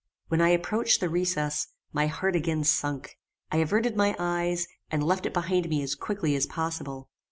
When 0.29 0.41
I 0.41 0.49
approached 0.49 0.99
the 0.99 1.09
recess, 1.09 1.67
my 1.93 2.07
heart 2.07 2.35
again 2.35 2.63
sunk. 2.63 3.19
I 3.51 3.57
averted 3.57 3.95
my 3.95 4.15
eyes, 4.17 4.65
and 4.89 5.03
left 5.03 5.27
it 5.27 5.33
behind 5.35 5.69
me 5.69 5.83
as 5.83 5.93
quickly 5.93 6.35
as 6.35 6.47
possible. 6.47 7.09